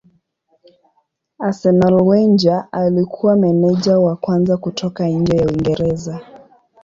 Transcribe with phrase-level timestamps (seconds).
[1.39, 6.19] Arsenal Wenger alikuwa meneja wa kwanza kutoka nje ya Uingereza.